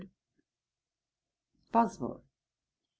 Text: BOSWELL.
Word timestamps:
BOSWELL. 1.71 2.23